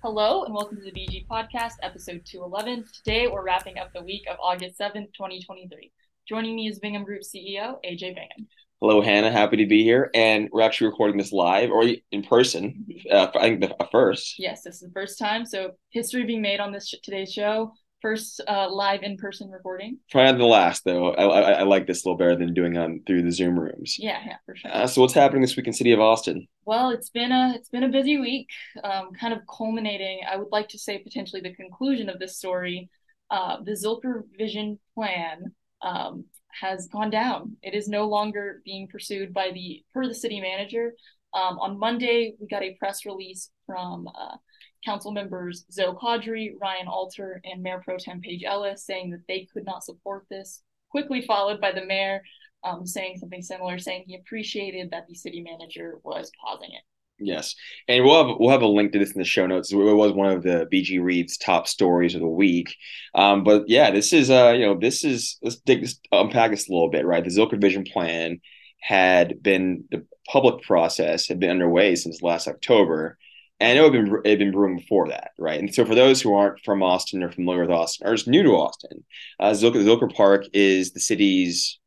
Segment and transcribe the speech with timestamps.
[0.00, 2.84] Hello and welcome to the BG Podcast, episode 211.
[2.94, 5.90] Today we're wrapping up the week of August 7th, 2023.
[6.28, 8.46] Joining me is Bingham Group CEO, AJ Bingham.
[8.80, 9.32] Hello, Hannah.
[9.32, 10.08] Happy to be here.
[10.14, 12.86] And we're actually recording this live or in person.
[13.10, 14.38] Uh, I think the first.
[14.38, 15.46] Yes, this is the first time.
[15.46, 17.72] So history being made on this sh- today's show.
[18.00, 19.98] First uh, live in person recording.
[20.10, 21.14] Try the last though.
[21.14, 23.96] I, I, I like this a little better than doing on through the Zoom rooms.
[23.98, 24.70] Yeah, yeah, for sure.
[24.72, 26.46] Uh, so what's happening this week in City of Austin?
[26.64, 28.48] Well, it's been a it's been a busy week.
[28.84, 30.20] Um, kind of culminating.
[30.30, 32.88] I would like to say potentially the conclusion of this story.
[33.30, 36.24] Uh, the Zilker Vision Plan um,
[36.60, 37.56] has gone down.
[37.62, 40.92] It is no longer being pursued by the per the city manager.
[41.34, 44.36] Um, on Monday, we got a press release from uh,
[44.84, 49.46] council members Zo Qadri, Ryan Alter, and Mayor Pro Tem Paige Ellis saying that they
[49.52, 50.62] could not support this.
[50.90, 52.22] Quickly followed by the mayor
[52.64, 56.82] um, saying something similar, saying he appreciated that the city manager was pausing it.
[57.20, 57.56] Yes,
[57.88, 59.72] and we'll have we'll have a link to this in the show notes.
[59.72, 62.74] It was one of the BG Reads top stories of the week.
[63.14, 66.68] Um, but yeah, this is uh you know this is let's dig this unpack this
[66.68, 67.24] a little bit, right?
[67.24, 68.40] The Zilker Vision Plan
[68.80, 73.18] had been the public process had been underway since last October,
[73.60, 75.58] and it had been been brewing before that, right?
[75.58, 78.42] And so for those who aren't from Austin or familiar with Austin or just new
[78.42, 79.04] to Austin,
[79.40, 81.78] uh, Zilker, Zilker Park is the city's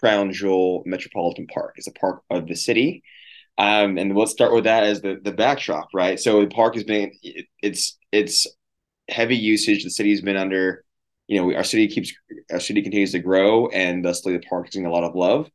[0.00, 1.74] crown jewel metropolitan park.
[1.76, 3.02] It's a park of the city.
[3.56, 6.18] Um, and let's start with that as the the backdrop, right?
[6.18, 8.46] So the park has been it, it's it's
[9.08, 9.84] heavy usage.
[9.84, 10.84] The city's been under,
[11.28, 12.12] you know, our city keeps
[12.50, 15.48] our city continues to grow, and thusly the park is getting a lot of love.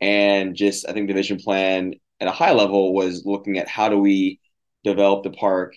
[0.00, 3.88] And just I think the vision plan at a high level was looking at how
[3.88, 4.38] do we
[4.86, 5.74] develop the park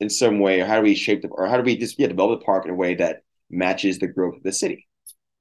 [0.00, 2.06] in some way, or how do we shape the or how do we just yeah
[2.06, 4.86] develop the park in a way that matches the growth of the city.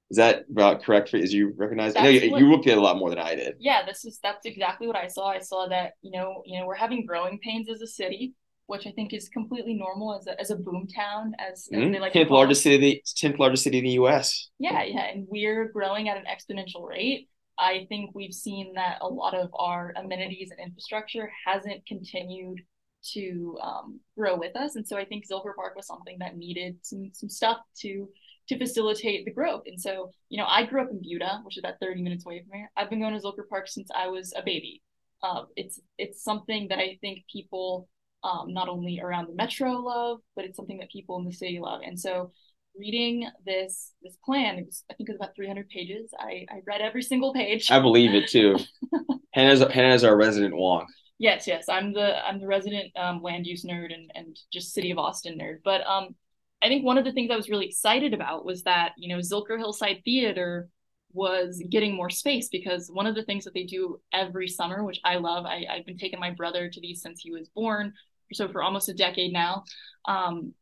[0.09, 1.93] Is that about correct for as you recognize?
[1.93, 3.55] That's I know you, what- you looked at it a lot more than I did.
[3.59, 5.29] Yeah, this is that's exactly what I saw.
[5.29, 8.33] I saw that you know you know we're having growing pains as a city,
[8.67, 11.91] which I think is completely normal as a as a boom town as, as mm-hmm.
[11.93, 14.49] they like tenth largest city, the tenth largest city in the U.S.
[14.59, 17.29] Yeah, yeah, and we're growing at an exponential rate.
[17.57, 22.61] I think we've seen that a lot of our amenities and infrastructure hasn't continued
[23.13, 26.77] to um, grow with us, and so I think Zilker Park was something that needed
[26.81, 28.07] some some stuff to
[28.49, 29.63] to facilitate the growth.
[29.67, 32.41] And so, you know, I grew up in Buda, which is about 30 minutes away
[32.41, 32.69] from here.
[32.75, 34.81] I've been going to Zilker Park since I was a baby.
[35.23, 37.87] Um, it's it's something that I think people
[38.23, 41.59] um, not only around the metro love, but it's something that people in the city
[41.61, 41.81] love.
[41.85, 42.31] And so
[42.77, 46.11] reading this this plan, it was I think it was about 300 pages.
[46.19, 47.71] I, I read every single page.
[47.71, 48.57] I believe it too.
[49.33, 50.87] Hannah's Hannah's our resident wonk.
[51.19, 54.91] Yes, yes, I'm the I'm the resident um, land use nerd and and just city
[54.91, 55.57] of Austin nerd.
[55.63, 56.15] But um,
[56.61, 59.21] I think one of the things I was really excited about was that you know
[59.21, 60.69] Zilker Hillside Theater
[61.13, 64.99] was getting more space because one of the things that they do every summer, which
[65.05, 67.93] I love, I, I've been taking my brother to these since he was born,
[68.33, 69.63] so for almost a decade now,
[70.05, 70.53] um,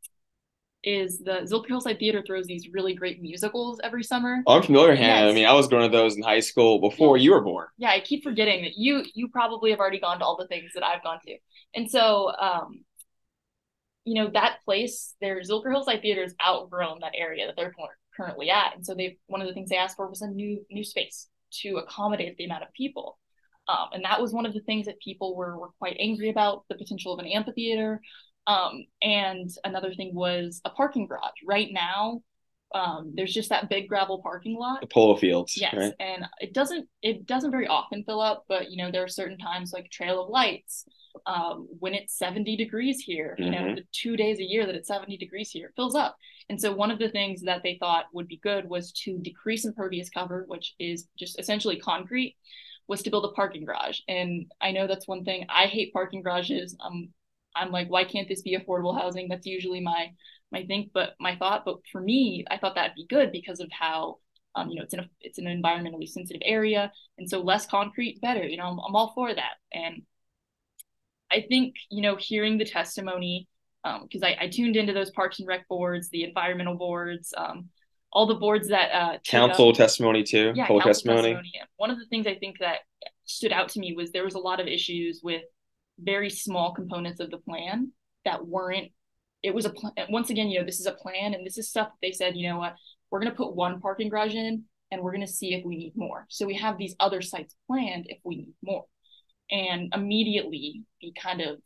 [0.83, 4.41] is the Zilker Hillside Theater throws these really great musicals every summer.
[4.47, 5.29] Oh, I'm familiar, Hannah.
[5.29, 7.67] I mean, I was going to those in high school before you were born.
[7.77, 10.71] yeah, I keep forgetting that you you probably have already gone to all the things
[10.73, 11.37] that I've gone to.
[11.75, 12.83] And so um
[14.03, 17.73] you know, that place, their Zilker Hillside Theater has outgrown that area that they're
[18.17, 18.75] currently at.
[18.75, 21.27] And so they one of the things they asked for was a new new space
[21.61, 23.19] to accommodate the amount of people.
[23.67, 26.65] Um, and that was one of the things that people were were quite angry about,
[26.69, 28.01] the potential of an amphitheater.
[28.47, 31.31] Um, and another thing was a parking garage.
[31.45, 32.21] Right now,
[32.73, 35.93] um, there's just that big gravel parking lot The polo fields, Yes, right?
[35.99, 39.37] and it doesn't it doesn't very often fill up, but you know there are certain
[39.37, 40.85] times like Trail of Lights,
[41.25, 43.75] um, when it's seventy degrees here, you know Mhm.
[43.75, 46.15] the two days a year that it's seventy degrees here, it fills up.
[46.49, 49.65] And so one of the things that they thought would be good was to decrease
[49.65, 52.37] impervious cover, which is just essentially concrete,
[52.87, 53.99] was to build a parking garage.
[54.07, 56.75] And I know that's one thing I hate parking garages.
[56.79, 57.13] Um,
[57.55, 59.27] I'm like, why can't this be affordable housing?
[59.29, 60.11] That's usually my
[60.51, 61.63] my think, but my thought.
[61.65, 64.17] But for me, I thought that'd be good because of how
[64.55, 68.19] um, you know, it's in a it's an environmentally sensitive area, and so less concrete,
[68.21, 68.43] better.
[68.45, 69.53] You know, I'm, I'm all for that.
[69.71, 70.03] And
[71.31, 73.47] I think you know, hearing the testimony,
[73.83, 77.69] because I, I tuned into those Parks and Rec boards, the environmental boards, um,
[78.11, 80.51] all the boards that uh, took up- Council testimony too.
[80.55, 81.31] yeah, council testimony.
[81.31, 82.79] And One of the things I think that
[83.25, 85.43] stood out to me was there was a lot of issues with
[86.01, 87.91] very small components of the plan
[88.25, 88.91] that weren't.
[89.43, 89.93] It was a plan.
[90.09, 92.35] Once again, you know, this is a plan, and this is stuff that they said.
[92.35, 92.75] You know what?
[93.09, 96.25] We're gonna put one parking garage in, and we're gonna see if we need more.
[96.29, 98.85] So we have these other sites planned if we need more,
[99.49, 101.59] and immediately the kind of,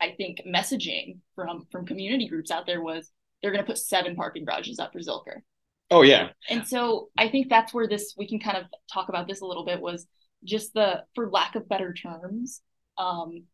[0.00, 3.10] I think, messaging from from community groups out there was
[3.42, 5.42] they're gonna put seven parking garages up for Zilker.
[5.90, 9.26] Oh yeah, And so I think that's where this we can kind of talk about
[9.26, 10.06] this a little bit was
[10.44, 12.62] just the for lack of better terms,
[12.98, 13.44] um,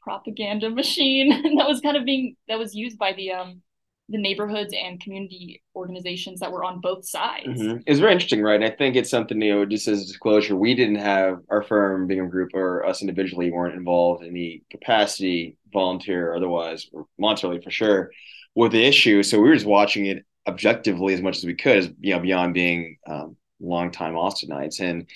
[0.00, 3.62] propaganda machine that was kind of being that was used by the um
[4.10, 7.46] the neighborhoods and community organizations that were on both sides.
[7.46, 7.80] Mm-hmm.
[7.86, 8.54] It's very interesting, right?
[8.54, 11.62] And I think it's something, you know, just as a disclosure, we didn't have our
[11.62, 17.06] firm Bingham Group or us individually weren't involved in any capacity, volunteer or otherwise, or
[17.20, 18.10] monetarily for sure,
[18.54, 19.22] with the issue.
[19.22, 22.20] So we were just watching it objectively as much as we could, as you know,
[22.20, 25.06] beyond being um, longtime Austinites and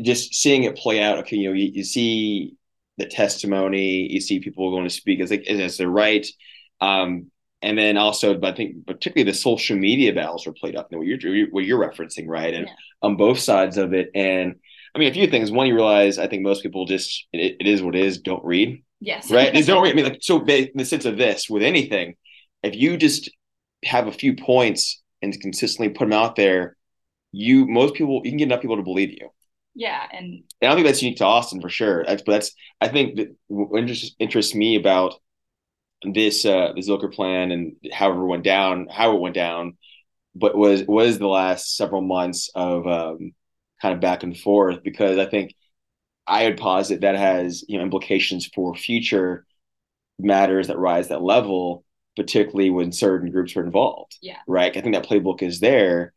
[0.00, 1.18] just seeing it play out.
[1.18, 2.56] Okay, you know, you, you see
[3.02, 6.26] the testimony, you see people going to speak as like as their right.
[6.80, 10.88] Um, and then also, but I think particularly the social media battles were played up.
[10.90, 12.54] what you're what you're referencing, right?
[12.54, 12.74] And yeah.
[13.02, 14.56] on both sides of it, and
[14.94, 15.50] I mean, a few things.
[15.50, 18.18] One, you realize I think most people just it, it is what it is.
[18.18, 18.82] Don't read.
[19.00, 19.30] Yes.
[19.30, 19.52] Right.
[19.66, 19.92] don't read.
[19.92, 22.14] I mean, like so in the sense of this with anything,
[22.62, 23.30] if you just
[23.84, 26.76] have a few points and consistently put them out there,
[27.30, 29.30] you most people you can get enough people to believe you.
[29.74, 32.04] Yeah, and, I don't think that's unique to Austin for sure.
[32.04, 35.14] That's, but that's I think that what interests, interests me about
[36.04, 39.76] this uh the Zilker plan and how it went down, how it went down,
[40.34, 43.32] but was was the last several months of um,
[43.80, 45.54] kind of back and forth because I think
[46.26, 49.46] I would posit that has you know implications for future
[50.18, 51.84] matters that rise that level,
[52.16, 54.16] particularly when certain groups are involved.
[54.22, 54.38] Yeah.
[54.46, 54.76] Right.
[54.76, 56.12] I think that playbook is there.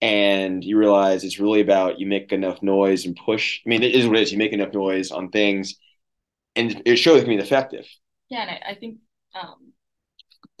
[0.00, 3.60] And you realize it's really about you make enough noise and push.
[3.66, 4.32] I mean, it is what it is.
[4.32, 5.74] You make enough noise on things,
[6.54, 7.86] and it shows it can be effective.
[8.28, 8.98] Yeah, and I, I think
[9.34, 9.72] um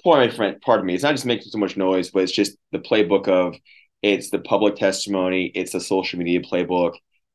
[0.04, 2.78] my friend, pardon me, it's not just making so much noise, but it's just the
[2.78, 3.56] playbook of
[4.02, 6.94] it's the public testimony, it's the social media playbook,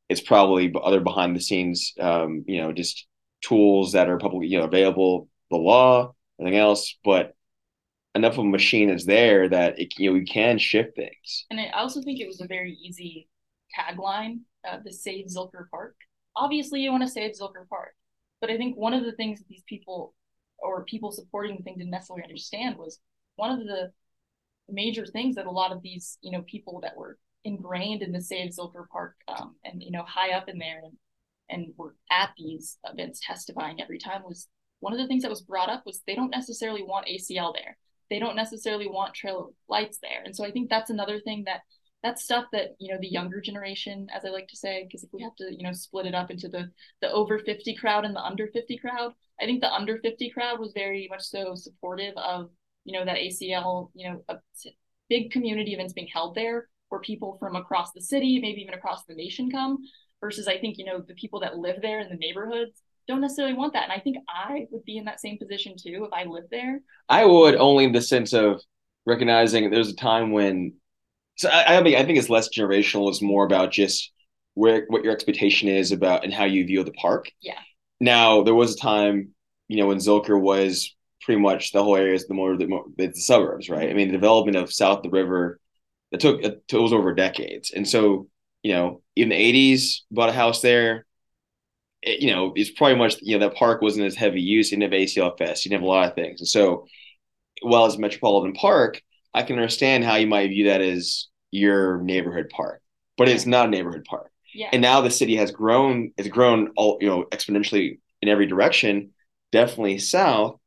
[0.09, 3.05] it's probably other behind the scenes, um, you know, just
[3.41, 7.35] tools that are publicly, you know, available, the law, anything else, but
[8.15, 11.45] enough of a machine is there that it, you know, we can shift things.
[11.50, 13.27] And I also think it was a very easy
[13.77, 15.95] tagline, uh, the Save Zilker Park.
[16.36, 17.94] Obviously, you want to save Zilker Park,
[18.42, 20.13] but I think one of the things that these people
[20.60, 23.00] or people supporting the thing didn't necessarily understand was
[23.36, 23.92] one of the
[24.69, 28.21] major things that a lot of these you know people that were ingrained in the
[28.21, 30.94] Save Zilker Park um, and you know high up in there and
[31.50, 34.48] and were at these events testifying every time was
[34.80, 37.77] one of the things that was brought up was they don't necessarily want ACL there.
[38.09, 40.21] They don't necessarily want trail lights there.
[40.23, 41.61] And so I think that's another thing that
[42.03, 45.09] that's stuff that you know the younger generation as i like to say because if
[45.13, 46.69] we have to you know split it up into the
[47.01, 50.59] the over 50 crowd and the under 50 crowd i think the under 50 crowd
[50.59, 52.50] was very much so supportive of
[52.83, 54.35] you know that acl you know a
[55.09, 59.05] big community events being held there where people from across the city maybe even across
[59.05, 59.77] the nation come
[60.19, 63.53] versus i think you know the people that live there in the neighborhoods don't necessarily
[63.53, 66.23] want that and i think i would be in that same position too if i
[66.25, 68.61] lived there i would only in the sense of
[69.05, 70.73] recognizing there's a time when
[71.35, 73.09] so I, I mean, I think it's less generational.
[73.09, 74.11] It's more about just
[74.53, 77.31] where what your expectation is about and how you view the park.
[77.41, 77.59] Yeah.
[78.00, 79.29] Now there was a time,
[79.67, 82.85] you know, when Zilker was pretty much the whole area is the more the, more,
[82.97, 83.89] the suburbs, right?
[83.89, 85.59] I mean, the development of south the river
[86.11, 88.27] it took it, it was over decades, and so
[88.61, 91.05] you know, even the '80s bought a house there.
[92.05, 94.71] It, you know, it's probably much you know that park wasn't as heavy use.
[94.71, 95.65] You didn't have ACL Fest.
[95.65, 96.85] You didn't have a lot of things, and so,
[97.61, 99.01] while it's a metropolitan park,
[99.33, 102.81] I can understand how you might view that as your neighborhood park,
[103.17, 104.31] but it's not a neighborhood park.
[104.53, 104.69] Yeah.
[104.71, 109.11] And now the city has grown, it's grown all, you know, exponentially in every direction,
[109.51, 110.60] definitely south.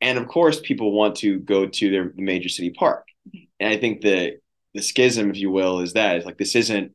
[0.00, 3.06] And of course, people want to go to their major city park.
[3.28, 3.44] Mm-hmm.
[3.60, 4.38] And I think the
[4.74, 6.92] the schism, if you will, is that it's like this isn't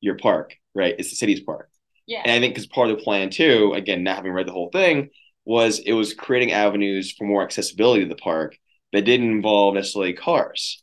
[0.00, 0.94] your park, right?
[0.98, 1.69] It's the city's park.
[2.10, 2.22] Yeah.
[2.24, 4.70] And I think because part of the plan too, again, not having read the whole
[4.70, 5.10] thing,
[5.44, 8.58] was it was creating avenues for more accessibility to the park
[8.92, 10.82] that didn't involve necessarily cars.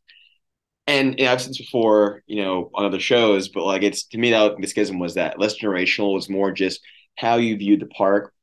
[0.87, 4.31] And, I've said this before, you know, on other shows, but like it's to me
[4.31, 6.79] that the schism was that less generational was more just
[7.17, 8.33] how you viewed the park,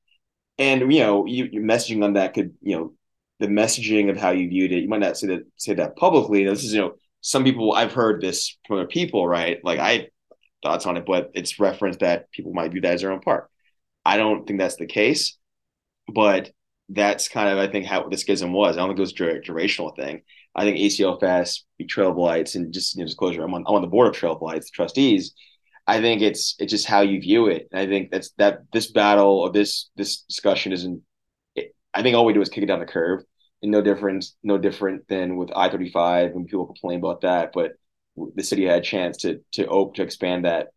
[0.59, 2.93] and you know, you, your messaging on that could, you know,
[3.41, 4.83] the messaging of how you viewed it.
[4.83, 6.41] You might not say that say that publicly.
[6.41, 9.59] You know, This is, you know, some people I've heard this from other people, right?
[9.65, 10.09] Like I
[10.65, 13.51] thoughts on it, but it's referenced that people might view that as their own park.
[14.05, 15.39] I don't think that's the case,
[16.13, 16.51] but
[16.89, 18.77] that's kind of I think how the schism was.
[18.77, 20.23] I don't think it was a durational thing.
[20.55, 23.75] I think ACL Fest, Trail of Lights, and just you know, disclosure, I'm on I'm
[23.75, 25.35] on the board of Trail of Lights, trustees.
[25.87, 27.69] I think it's it's just how you view it.
[27.73, 31.03] And I think that's that this battle or this this discussion isn't.
[31.95, 33.23] I think all we do is kick it down the curve,
[33.63, 37.53] and no difference, no different than with I thirty five when people complain about that.
[37.53, 37.73] But
[38.35, 40.69] the city had a chance to to open to expand that,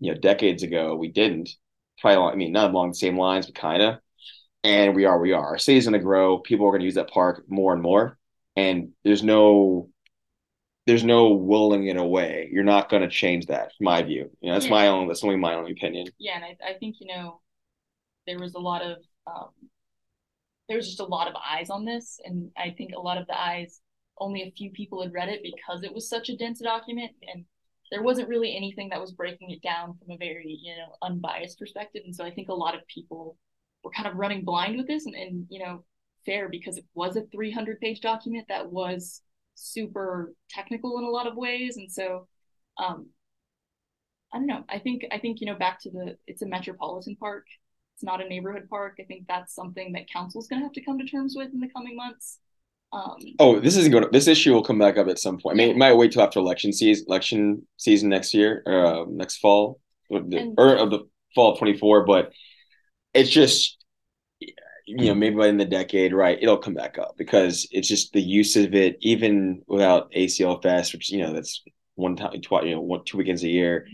[0.00, 0.96] you know, decades ago.
[0.96, 1.50] We didn't.
[2.00, 3.98] Probably, along, I mean, not along the same lines, but kind of
[4.66, 5.46] and we are we are.
[5.46, 6.38] Our city's going to grow.
[6.38, 8.18] People are going to use that park more and more,
[8.56, 9.88] and there's no
[10.86, 12.48] there's no willing it away.
[12.50, 14.30] You're not going to change that, my view.
[14.40, 14.72] You know, that's yeah.
[14.72, 15.06] my own.
[15.06, 16.08] That's only my own opinion.
[16.18, 17.40] Yeah, and I, I think you know
[18.26, 19.50] there was a lot of um,
[20.68, 23.26] there was just a lot of eyes on this, and I think a lot of
[23.28, 23.80] the eyes
[24.18, 27.44] only a few people had read it because it was such a dense document, and
[27.90, 31.58] there wasn't really anything that was breaking it down from a very you know unbiased
[31.58, 33.36] perspective, and so I think a lot of people
[33.84, 35.84] were kind of running blind with this, and, and you know
[36.24, 39.22] fair because it was a 300 page document that was
[39.54, 42.26] super technical in a lot of ways, and so
[42.78, 43.08] um,
[44.32, 44.64] I don't know.
[44.68, 47.46] I think I think you know back to the it's a metropolitan park.
[47.94, 48.96] It's not a neighborhood park.
[49.00, 51.60] I think that's something that council's going to have to come to terms with in
[51.60, 52.38] the coming months.
[52.92, 54.04] Um, oh, this isn't going.
[54.04, 55.54] To, this issue will come back up at some point.
[55.54, 59.38] I mean, it might wait till after election season, election season next year, uh, next
[59.38, 61.00] fall, or, the, or of the
[61.34, 62.04] fall of twenty four.
[62.04, 62.32] But
[63.12, 63.76] it's just,
[64.40, 64.54] you
[64.86, 66.38] know, maybe by in the decade, right?
[66.40, 70.92] It'll come back up because it's just the use of it, even without ACL Fest,
[70.92, 71.62] which you know that's
[71.96, 73.86] one time, twice, you know, one two weekends a year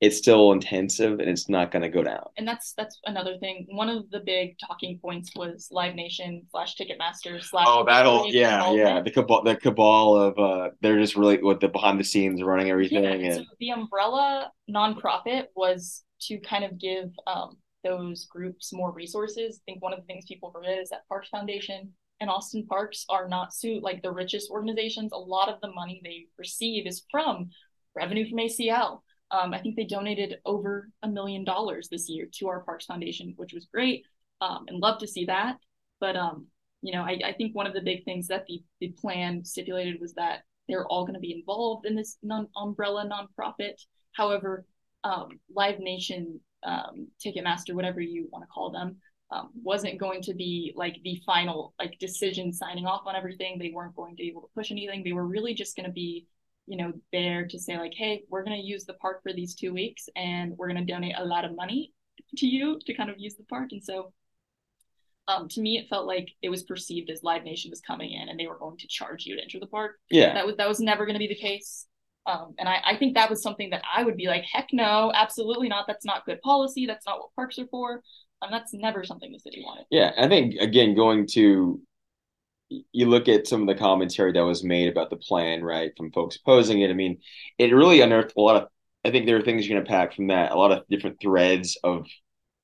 [0.00, 2.24] it's still intensive and it's not going to go down.
[2.38, 3.66] And that's that's another thing.
[3.70, 7.66] One of the big talking points was Live Nation slash Ticketmaster slash.
[7.68, 11.68] Oh, that'll yeah yeah the cabal the cabal of uh they're just really with the
[11.68, 13.04] behind the scenes running everything.
[13.04, 13.34] Yeah, and...
[13.36, 19.60] so the umbrella nonprofit was to kind of give um those groups more resources.
[19.60, 23.04] I think one of the things people forget is that Parks Foundation and Austin Parks
[23.10, 25.12] are not suit like the richest organizations.
[25.12, 27.50] A lot of the money they receive is from
[27.94, 32.48] revenue from ACL um, I think they donated over a million dollars this year to
[32.48, 34.04] our Parks Foundation, which was great
[34.40, 35.56] um, and love to see that.
[36.00, 36.46] But um,
[36.82, 40.00] you know, I, I think one of the big things that the the plan stipulated
[40.00, 43.74] was that they're all going to be involved in this non umbrella nonprofit.
[44.12, 44.64] However,
[45.04, 48.96] um, Live Nation, um, Ticketmaster, whatever you want to call them,
[49.30, 53.58] um, wasn't going to be like the final like decision signing off on everything.
[53.58, 55.04] They weren't going to be able to push anything.
[55.04, 56.26] They were really just going to be
[56.70, 59.56] you know, there to say like, hey, we're going to use the park for these
[59.56, 61.92] two weeks and we're going to donate a lot of money
[62.36, 63.70] to you to kind of use the park.
[63.72, 64.12] And so
[65.26, 68.28] um, to me, it felt like it was perceived as Live Nation was coming in
[68.28, 69.96] and they were going to charge you to enter the park.
[70.10, 70.32] Yeah.
[70.32, 71.86] That was, that was never going to be the case.
[72.26, 75.10] Um, and I, I think that was something that I would be like, heck no,
[75.12, 75.86] absolutely not.
[75.88, 76.86] That's not good policy.
[76.86, 78.00] That's not what parks are for.
[78.42, 79.86] And that's never something the city wanted.
[79.90, 80.12] Yeah.
[80.16, 81.80] I think, again, going to
[82.70, 86.12] you look at some of the commentary that was made about the plan, right, from
[86.12, 86.90] folks opposing it.
[86.90, 87.18] I mean,
[87.58, 88.68] it really unearthed a lot of.
[89.04, 90.52] I think there are things you're going to pack from that.
[90.52, 92.06] A lot of different threads of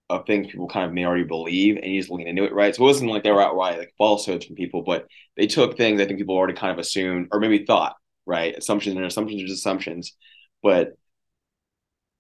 [0.09, 2.75] of things people kind of may already believe, and you just lean into it, right?
[2.75, 6.01] So it wasn't like they were outright like falsehoods from people, but they took things
[6.01, 8.57] I think people already kind of assumed or maybe thought, right?
[8.57, 10.17] Assumptions and assumptions are just assumptions,
[10.63, 10.97] but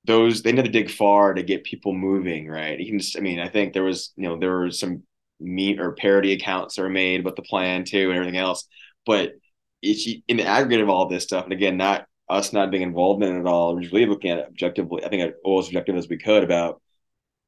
[0.04, 2.78] those they never dig far to get people moving, right?
[2.78, 5.02] You can just, I mean, I think there was, you know, there were some
[5.40, 8.66] meet or parody accounts are made about the plan too and everything else.
[9.04, 9.32] But
[9.82, 13.22] it's in the aggregate of all this stuff, and again, not us not being involved
[13.22, 15.04] in it at all, just really looking at it objectively.
[15.04, 16.80] I think as objective as we could about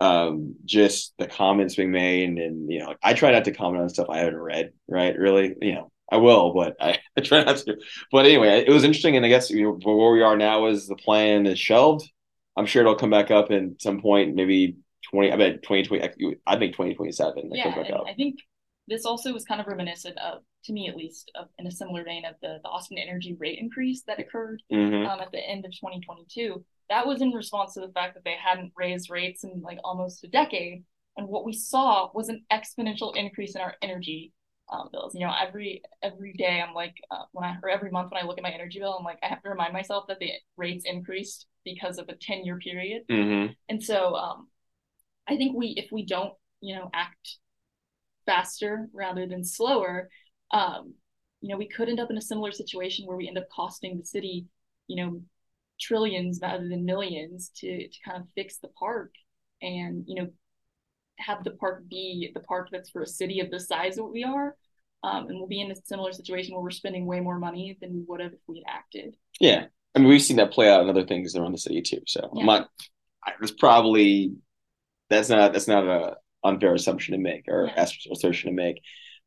[0.00, 3.82] um, just the comments being made, and, and you know, I try not to comment
[3.82, 4.72] on stuff I haven't read.
[4.88, 5.16] Right?
[5.18, 7.76] Really, you know, I will, but I, I try not to.
[8.12, 10.86] But anyway, it was interesting, and I guess you know where we are now is
[10.86, 12.08] the plan is shelved.
[12.56, 14.76] I'm sure it'll come back up at some point, maybe
[15.10, 17.74] 20 i bet 2020 i think 2027 yeah
[18.06, 18.40] i think
[18.86, 22.04] this also was kind of reminiscent of to me at least of, in a similar
[22.04, 25.06] vein of the, the austin energy rate increase that occurred mm-hmm.
[25.06, 28.36] um, at the end of 2022 that was in response to the fact that they
[28.42, 30.84] hadn't raised rates in like almost a decade
[31.16, 34.32] and what we saw was an exponential increase in our energy
[34.70, 35.14] um, bills.
[35.14, 38.26] You know, every every day I'm like, uh, when I or every month when I
[38.26, 40.84] look at my energy bill, I'm like, I have to remind myself that the rates
[40.86, 43.02] increased because of a 10 year period.
[43.10, 43.52] Mm-hmm.
[43.68, 44.48] And so, um,
[45.28, 47.36] I think we if we don't you know act
[48.26, 50.08] faster rather than slower,
[50.52, 50.94] um,
[51.40, 53.98] you know we could end up in a similar situation where we end up costing
[53.98, 54.46] the city
[54.86, 55.20] you know
[55.80, 59.12] trillions rather than millions to to kind of fix the park
[59.62, 60.28] and you know
[61.18, 64.24] have the park be the park that's for a city of the size that we
[64.24, 64.56] are
[65.04, 67.92] um, and we'll be in a similar situation where we're spending way more money than
[67.92, 70.82] we would have if we had acted yeah i mean we've seen that play out
[70.82, 72.40] in other things around the city too so yeah.
[72.40, 72.68] i'm not
[73.38, 74.34] there's probably
[75.10, 77.86] that's not that's not a unfair assumption to make or yeah.
[78.10, 78.80] assertion to make.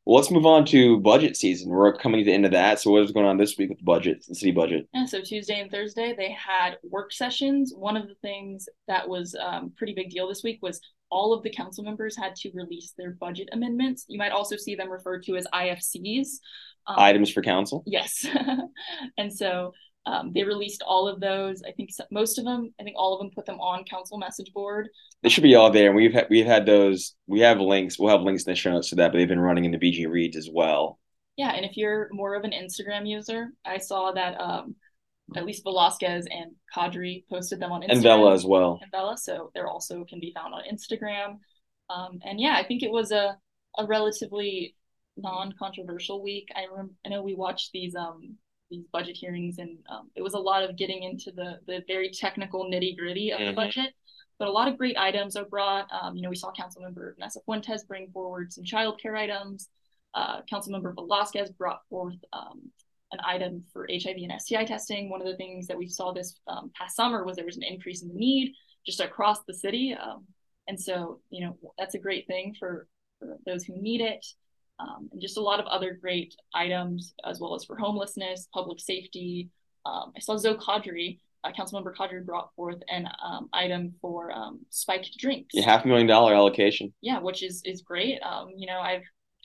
[0.04, 1.70] Well, let's move on to budget season.
[1.70, 2.80] We're coming to the end of that.
[2.80, 4.88] So, what is going on this week with the budget, the city budget?
[4.92, 7.72] Yeah, so Tuesday and Thursday they had work sessions.
[7.76, 11.44] One of the things that was um, pretty big deal this week was all of
[11.44, 14.04] the council members had to release their budget amendments.
[14.08, 16.28] You might also see them referred to as IFCs.
[16.88, 17.84] Um, Items for council.
[17.86, 18.26] Yes,
[19.18, 19.72] and so
[20.04, 21.62] um, they released all of those.
[21.66, 24.52] I think most of them, I think all of them put them on council message
[24.52, 24.88] board.
[25.22, 25.92] They should be all there.
[25.92, 27.14] We've had, we've had those.
[27.26, 27.98] We have links.
[27.98, 29.12] We'll have links in the show notes to that.
[29.12, 30.98] But they've been running in the BG reads as well.
[31.36, 34.74] Yeah, and if you're more of an Instagram user, I saw that um,
[35.36, 37.92] at least Velasquez and Qadri posted them on Instagram.
[37.92, 38.78] And Vela as well.
[38.82, 41.38] And Vela, so they're also can be found on Instagram.
[41.88, 43.36] Um, and yeah, I think it was a
[43.78, 44.76] a relatively
[45.16, 46.48] non-controversial week.
[46.54, 48.36] I remember, I know we watched these um
[48.72, 52.10] these budget hearings, and um, it was a lot of getting into the the very
[52.10, 53.50] technical nitty gritty of mm-hmm.
[53.50, 53.94] the budget.
[54.38, 55.86] But a lot of great items are brought.
[55.92, 59.68] Um, you know, we saw Councilmember Vanessa Fuentes bring forward some childcare items.
[60.14, 62.70] Uh, Councilmember Velasquez brought forth um,
[63.12, 65.10] an item for HIV and STI testing.
[65.10, 67.62] One of the things that we saw this um, past summer was there was an
[67.62, 69.94] increase in the need just across the city.
[69.94, 70.26] Um,
[70.66, 72.88] and so, you know, that's a great thing for,
[73.18, 74.24] for those who need it.
[74.78, 78.80] Um, and just a lot of other great items, as well as for homelessness, public
[78.80, 79.50] safety.
[79.84, 84.60] Um, I saw Zo Qadri, uh, Councilmember Qadri brought forth an um, item for um,
[84.70, 85.50] spiked drinks.
[85.54, 86.92] Yeah, half a million dollar allocation.
[87.00, 88.20] Yeah, which is is great.
[88.22, 89.02] Um, you know, I've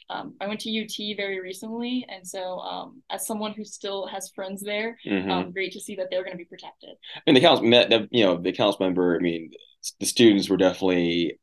[0.10, 4.30] um, I went to UT very recently, and so um, as someone who still has
[4.30, 5.30] friends there, mm-hmm.
[5.30, 6.96] um, great to see that they're going to be protected.
[7.26, 7.66] And the council,
[8.12, 9.16] you know, the council member.
[9.16, 9.52] I mean,
[10.00, 11.40] the students were definitely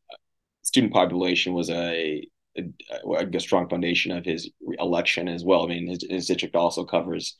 [0.62, 2.26] student population was a,
[2.56, 5.64] a, a strong foundation of his election as well.
[5.64, 7.36] I mean, his, his district also covers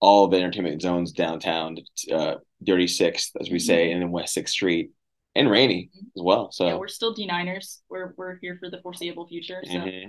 [0.00, 1.76] all of the entertainment zones downtown,
[2.12, 3.94] uh, Dirty Sixth, as we say, mm-hmm.
[3.94, 4.90] and then West Sixth Street
[5.34, 6.50] and Rainey as well.
[6.52, 7.78] So yeah, we're still D9ers.
[7.88, 9.62] We're we're here for the foreseeable future.
[9.64, 10.08] So mm-hmm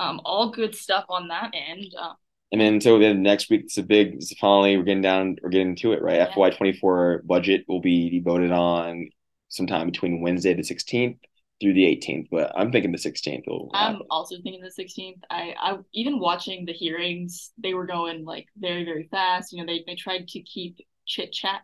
[0.00, 1.94] um, all good stuff on that end.
[1.98, 2.14] Uh,
[2.52, 5.50] and then so then next week it's a big it's finally we're getting down we're
[5.50, 6.34] getting to it right yeah.
[6.34, 9.08] FY twenty four budget will be voted on
[9.48, 11.18] sometime between Wednesday the sixteenth
[11.60, 13.46] through the 18th, but I'm thinking the 16th.
[13.46, 13.70] will.
[13.74, 15.20] I'm also thinking the 16th.
[15.30, 19.52] I, I even watching the hearings, they were going like very, very fast.
[19.52, 21.62] You know, they, they tried to keep chit chat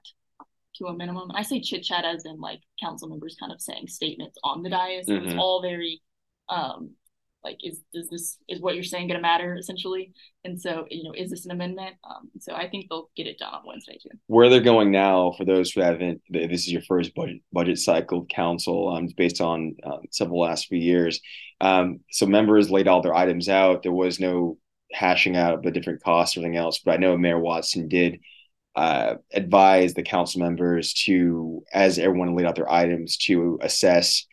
[0.76, 1.30] to a minimum.
[1.34, 4.70] I say chit chat as in like council members kind of saying statements on the
[4.70, 5.06] dais.
[5.06, 5.12] Mm-hmm.
[5.12, 5.40] It was mm-hmm.
[5.40, 6.02] all very
[6.48, 6.90] um,
[7.46, 10.12] like is does this is what you're saying going to matter essentially?
[10.44, 11.96] And so you know is this an amendment?
[12.08, 14.10] Um, so i think they'll get it done on wednesday too.
[14.26, 18.26] Where they're going now for those who haven't this is your first budget budget cycle
[18.26, 21.20] council um, based on um, several last few years.
[21.60, 23.82] Um, so members laid all their items out.
[23.82, 24.58] There was no
[24.92, 28.20] hashing out the different costs or anything else but i know mayor watson did
[28.76, 34.26] uh, advise the council members to as everyone laid out their items to assess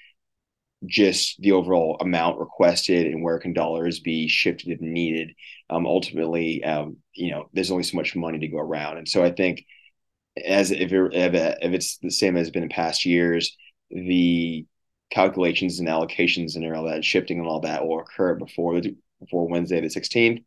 [0.85, 5.31] just the overall amount requested and where can dollars be shifted if needed.
[5.69, 9.23] Um, ultimately, um, you know, there's only so much money to go around, and so
[9.23, 9.65] I think
[10.43, 13.55] as if, it, if it's the same as been in past years,
[13.91, 14.65] the
[15.11, 18.81] calculations and allocations and all that shifting and all that will occur before
[19.19, 20.43] before Wednesday the 16th.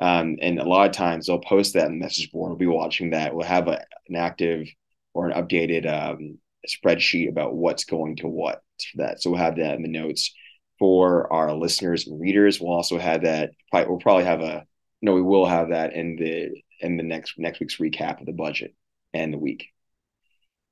[0.00, 2.50] Um, and a lot of times they'll post that message board.
[2.50, 3.34] We'll be watching that.
[3.34, 4.68] We'll have a, an active
[5.14, 9.22] or an updated um, spreadsheet about what's going to what for that.
[9.22, 10.34] So we'll have that in the notes
[10.78, 12.60] for our listeners and readers.
[12.60, 13.50] We'll also have that.
[13.70, 14.64] Probably, we'll probably have a
[15.02, 15.14] no.
[15.14, 18.74] We will have that in the in the next next week's recap of the budget
[19.12, 19.68] and the week.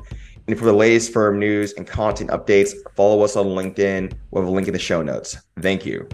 [0.47, 4.13] And for the latest firm news and content updates, follow us on LinkedIn.
[4.31, 5.37] We'll have a link in the show notes.
[5.61, 6.09] Thank you.